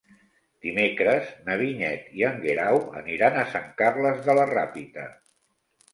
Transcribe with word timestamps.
Dimecres 0.67 1.27
na 1.49 1.57
Vinyet 1.59 2.09
i 2.21 2.25
en 2.29 2.41
Guerau 2.45 2.79
aniran 3.03 3.39
a 3.43 3.47
Sant 3.53 3.69
Carles 3.83 4.27
de 4.31 4.37
la 4.41 4.49
Ràpita. 4.55 5.05